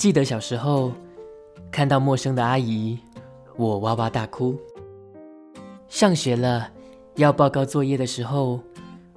[0.00, 0.94] 记得小时候
[1.70, 2.98] 看到陌生的阿姨，
[3.54, 4.58] 我哇哇大哭。
[5.88, 6.66] 上学了
[7.16, 8.60] 要报告作业的时候，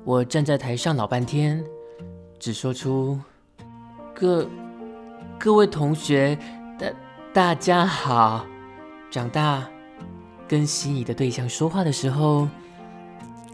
[0.04, 1.64] 我站在台上老半天，
[2.38, 3.18] 只说出
[4.14, 4.46] “各
[5.40, 6.38] 各位同学，
[6.78, 6.92] 大
[7.34, 8.46] 大家好”。
[9.10, 9.66] 长大
[10.50, 12.46] 跟心仪的对象说话的时候，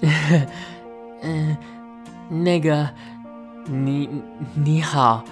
[1.22, 1.56] 嗯，
[2.28, 2.90] 那个
[3.68, 4.10] 你
[4.56, 5.24] 你好。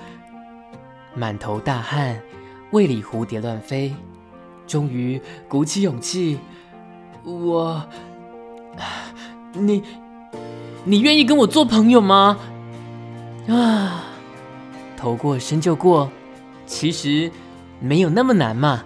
[1.17, 2.21] 满头大汗，
[2.69, 3.91] 胃里蝴蝶乱飞，
[4.67, 6.37] 终于鼓起勇气，
[7.23, 7.83] 我，
[9.53, 9.81] 你，
[10.83, 12.37] 你愿意跟我做朋友吗？
[13.47, 14.03] 啊，
[14.95, 16.11] 头过身就过，
[16.67, 17.31] 其实
[17.79, 18.83] 没有那么难嘛。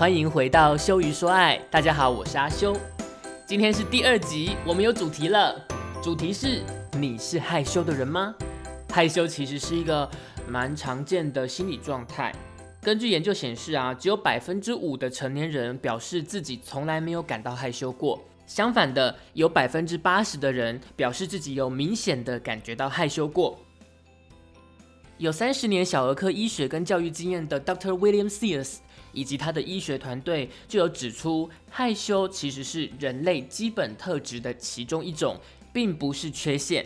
[0.00, 2.74] 欢迎回到羞于说爱，大家好，我是阿修，
[3.44, 5.62] 今天是第二集，我们有主题了，
[6.02, 6.62] 主题是
[6.98, 8.34] 你是害羞的人吗？
[8.88, 10.10] 害羞其实是一个
[10.48, 12.34] 蛮常见的心理状态，
[12.80, 23.58] 根据研究显示啊，只有百分之五的成年人表示自己从来没有感到害羞过，相反的，有百分之八十的人表示自己有明显的感觉到害羞过。
[25.18, 27.90] 有三十年小儿科医学跟教育经验的 Dr.
[27.90, 28.78] William Sears。
[29.12, 35.36] 以及他的医学团队就有指出，害羞其实是人类基本特质的其中一种，
[35.72, 36.84] 并不是缺陷。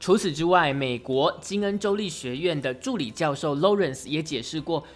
[0.00, 4.86] 除此之外，美国金恩州立学院的助理教授 Lawrence 也解释过，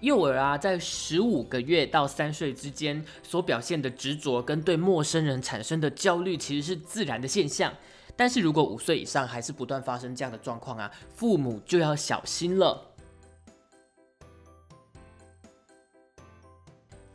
[0.00, 7.74] 幼儿啊在十五个月到三岁之间所表现的执着跟对陌生人产生的焦虑，其实是自然的现象。
[8.14, 12.91] 但是如果五岁以上还是不断发生这样的状况啊，父母就要小心了。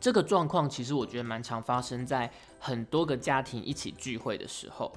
[0.00, 4.92] 这个状况其实我觉得蛮常发生在很多个家庭一起聚会的时候。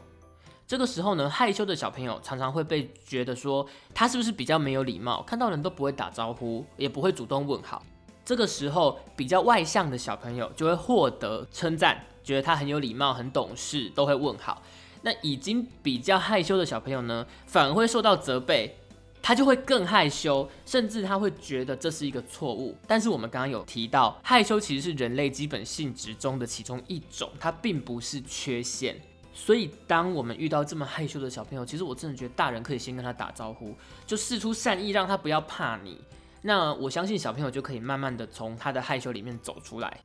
[0.67, 7.83] 这个时候呢，害羞的小朋友常常会被觉得说他是不是比较没有礼貌，看到人都不会打招呼，也不会主动问好。
[8.23, 14.61] 这个时候比较外向的小朋友就会获得称赞，觉得他很有礼貌、很懂事，都会问好。
[15.01, 18.77] 那已经比较害羞的小朋友呢，反而会受到责备。
[19.21, 22.75] 他就会更害羞，甚至他会觉得这是一个错误。
[22.87, 28.99] 但是我们刚刚有提到，害羞其实是人类基本性质中的其中一种，它并不是缺陷。
[29.33, 33.73] 所以，当我们遇到这么害羞的小朋友，其实我真的觉得大人可以先跟他打招呼，
[34.05, 35.99] 就示出善意，让他不要怕你。
[36.41, 40.01] 那我相信小朋友就可以慢慢的从他的害羞里面走出来。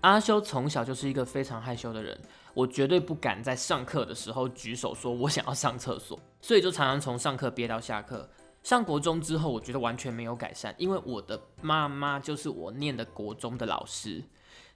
[0.00, 2.18] 阿修从小就是一个非常害羞的人。
[2.52, 8.28] 我绝对不敢在上课的时候举手说我想要上厕所，所以就常常从上课憋到下课。
[8.62, 14.22] 上国中之后，我觉得完全没有改善，因为我的妈妈就是我念的国中的老师，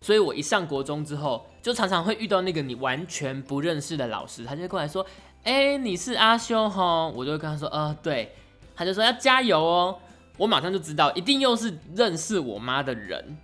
[0.01, 5.05] 所以我一上国中之后，就常常会遇到那个你完全不认识的老师，他就过来说
[5.43, 8.35] ：“哎，你是阿修哈？”我就会跟他说：“呃，对。”
[8.77, 9.99] 他就说：“要加油哦。”
[10.39, 13.37] 我马上就知道，一定又是认识我妈的人。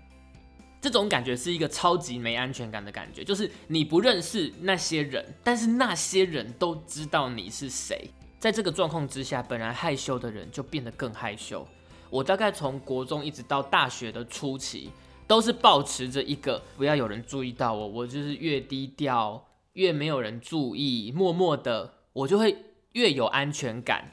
[0.81, 8.11] 这种感觉是一个超级没安全感的感觉，就是你不认识那些人，但是那些人都知道你是谁。
[8.39, 11.67] 在这个状况之下，本来害羞的人就变得更害羞。
[12.09, 14.91] 我大概从国中一直到大学的初期，
[15.27, 22.57] 都是保持着一个不要有人注意到我，我就是越低调，越没有人注意，默默的，我就会
[22.93, 24.11] 越有安全感。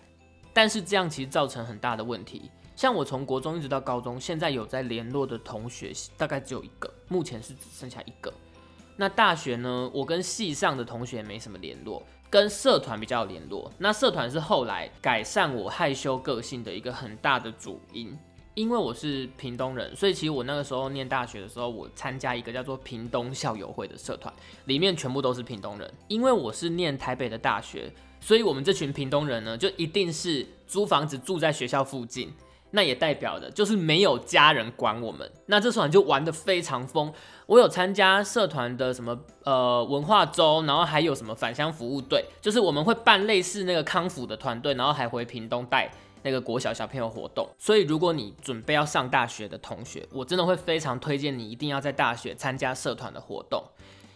[0.53, 2.51] 但是这样其实造成很大的问题。
[2.77, 8.31] 像我从国中一直到高中，现在有在联络的同学大概只有一个，目前是只剩下一个。
[8.95, 13.71] 那大学呢，我跟系上的同学没什么联络，跟社团比较有联络。
[13.79, 18.15] 那社团是后来改善我害羞个性的一个很大的主因。
[18.53, 24.31] 因为我是屏东人，所以其实我那个时候念大学的时候，我参加一个叫做屏东校友会的社团，
[24.65, 25.91] 里面全部都是屏东人。
[26.07, 32.31] 因为我是念台北的大学，所以我们这群屏东人呢，就一定是租房子住在学校附近。
[32.71, 37.11] 那也代表的就是没有家人管我们，那这团就玩的非常疯。
[37.45, 45.89] 我有参加社团的什么呃文化周，然后还有什么返乡服务队，就是我们会办类似那个康复的团队，然后还回屏东带
[46.23, 47.47] 那个国小小朋友活动。
[47.57, 53.63] 所以如果你准备要上大学的同学，我真的会非常推荐你一定要在大学参加社团的活动，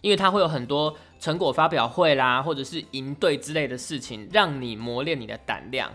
[0.01, 5.89] 因为它会有很多成果发表会啦，或者是营队之类的事情，让你磨练你的胆量。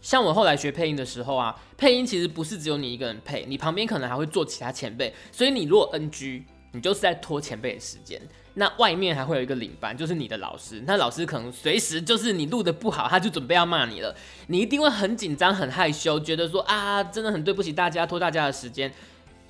[0.00, 8.20] 像我后来学配音的时候啊，配音其实不是只有你一个人配，你旁边可能还会坐其他前辈，所以你如果 NG，你就是在拖前辈的时间。
[8.54, 14.14] 那外面还会有一个领班，就是你的老师，那老师可能随时就是你录的不好，他就准备要骂你了，
[14.48, 18.92] 你一定会很紧张、很害羞，觉得说啊，真的很对不起大家，拖大家的时间。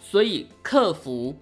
[0.01, 1.35] 所以克服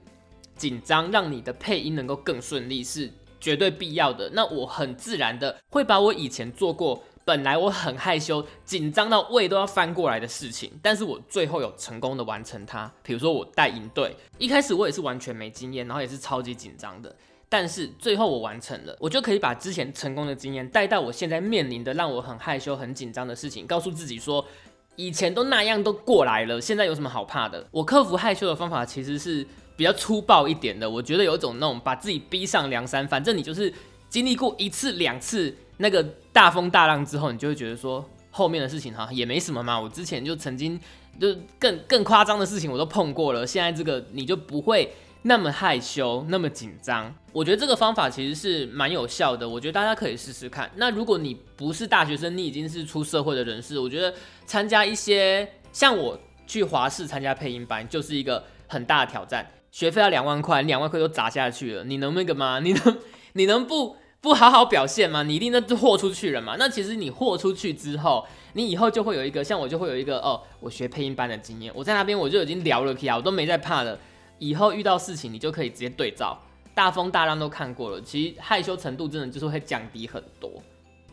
[0.57, 3.11] 紧张，让你的配音能够更顺利是
[3.41, 4.31] 绝对必要的。
[4.33, 7.03] 那我很自然的会把我以前做过。
[7.27, 12.89] 本来我很害羞、紧张到胃都要翻过来的事情，但是我最后有成功的完成它。
[13.03, 17.13] 比如说我带营队，一开始我也是完全没经验，然后也是超级紧张的，
[17.49, 24.47] 但是最后我完成了，我就可以把之前成功的经验带到我现在面临的让我很害羞、很紧张的事情，告诉自己说，
[24.95, 27.67] 以前都那样都过来了，现在有什么好怕的？
[27.73, 29.45] 我克服害羞的方法其实是
[29.77, 33.75] 比较粗暴一点的，我觉得有一种那种把自己逼上梁山，反正你就是
[34.09, 35.53] 经历过一次两次。
[35.79, 36.03] 那个
[36.33, 39.79] 大风大浪之后，你就会觉得说后面的事情哈也没什么嘛。
[39.79, 40.79] 我之前就曾经
[41.21, 44.93] 就更更夸张的事情我都碰过了，现在这个你就不会
[45.23, 47.15] 那么害羞那么紧张。
[47.33, 50.71] 我觉得这个方法其实是蛮有效的，我觉得大家可以试试看。
[50.77, 54.15] 那如果你不是大学生，你已经是出社会的人士，我觉得
[54.47, 62.61] 参加一些像我去华视参加配音班就是一个很大的挑战，学费要两万块，两万块都砸下去了，你能那个吗？
[62.61, 62.99] 你能
[63.35, 63.97] 你能不？
[64.27, 65.23] 不好好表现吗？
[65.23, 66.57] 你一定那就豁出去了嘛。
[66.59, 71.73] 那其实你豁出去之后，你以后就会有一个像我就会有一个哦，我学配音班的经验。
[71.73, 73.97] 我在那边我就已经聊了 K 啊，我都没在怕了。
[74.41, 76.37] 以后遇到事情你就可以直接对照，
[76.75, 80.51] 大风大浪都看过了，其实害羞程度真的就是会降低很多。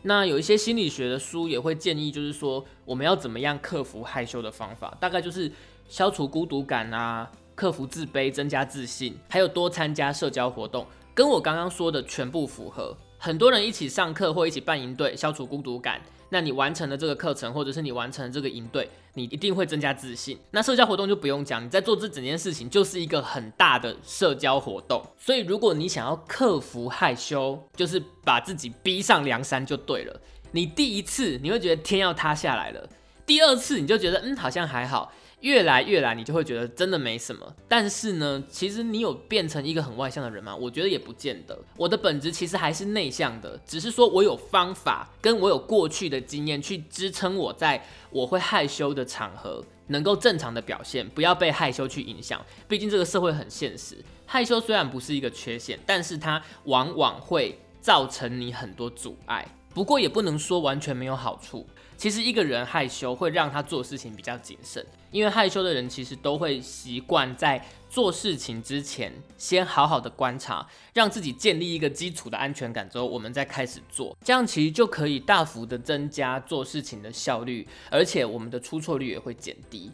[0.01, 5.51] 那有一些心理学的书也会建议，就是说我们要怎么样克服害羞的方法，大概就是
[5.87, 10.87] 消除孤独感啊，克服自卑，增加自信，还有多参加社交活动。
[11.15, 16.01] 跟我刚刚说的全部符合，很多人一起上课或一起办营队，消除孤独感。
[16.29, 20.39] 那你完成了这个课程，或者是你完成了这个营队，你一定会增加自信。
[20.49, 25.05] 那社交活动就不用讲，你在做这整件事情就是一个很大的社交活动。
[25.19, 30.19] 所以如果你想要克服害羞，就是把自己逼上梁山就对了。
[30.51, 32.89] 你第一次你会觉得天要塌下来了，
[33.27, 35.13] 第二次你就觉得嗯好像还好。
[35.43, 37.53] 越来越来，你就会觉得真的没什么。
[37.67, 40.55] 但是呢，其实你有变成一个很外向的人吗？
[40.55, 41.57] 我觉得也不见得。
[41.75, 52.43] 我的本质其实还是内向的，只是说我有方法，跟我有过去的经验去支撑我在我会害羞的场合能够正常的表现，不要被害羞去影响。
[52.69, 59.45] 毕竟这个社会很现实，害羞虽然不是一个缺陷，但是它往往会造成你很多阻碍。
[59.73, 61.67] 不过也不能说完全没有好处。
[61.97, 79.91] 其实一个人害羞会让他做事情比较谨慎，因为害羞的人其实都会习惯在做事情之前先好好的观察，让自己建立一个基础的安全感之后，我们再开始做，这样其实就可以大幅的增加做事情的效率，而且我们的出错率也会减低。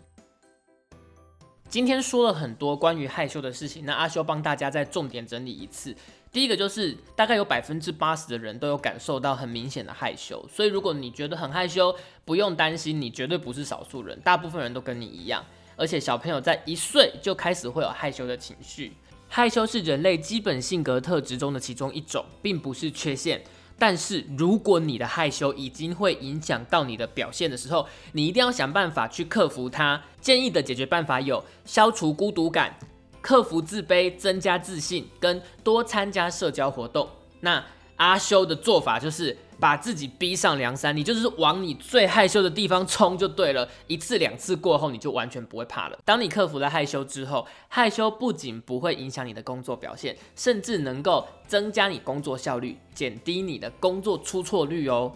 [1.70, 5.96] 今天说了很多关于害羞的事情，那阿修帮大家再重点整理一次。
[6.32, 15.44] 第一个就是大概有百分之八十的人都有感受到很明显的害羞，所以如果你觉得很害羞，不用担心，你绝对不是少数人，大部分人都跟你一样。
[15.76, 18.94] 而且小朋友在一岁就开始会有害羞的情绪，
[19.28, 23.42] 害羞是人类基本性格特质中的其中一种，并不是缺陷。
[23.80, 30.04] 但是如果你的害羞已经会影响到你的表现的时候，你一定要想办法去克服它。
[30.20, 32.78] 建议的解决办法有：消除孤独感、
[33.22, 37.10] 克服自卑、增加自信，跟多参加社交活动。
[37.42, 37.64] 那
[37.98, 39.38] 阿修的做法就是。
[39.60, 43.68] 把自己逼上梁山，你就是往你最害羞的地方冲就对了。
[43.88, 46.00] 一次两次过后，你就完全不会怕了。
[46.06, 55.12] 当你克服了害羞之后，害羞不仅不会影响你的工作表现，甚至能够增加你工作效率，减低你的工作出错率哦。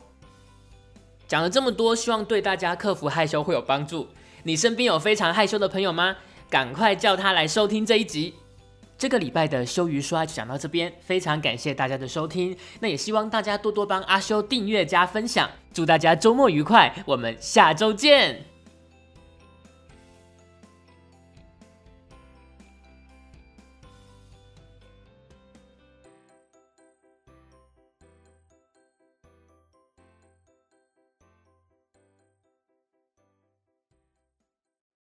[1.26, 4.10] 讲了这么多，希望对大家克服害羞会有帮助。
[4.44, 6.18] 你身边有非常害羞的朋友吗？
[6.54, 8.32] 赶快叫他来收听这一集。
[8.96, 18.53] 这个礼拜的羞鱼说爱就讲到这边，非常感谢大家的收听，那也希望大家多多帮阿修订阅加分享，祝大家周末愉快，我们下周见。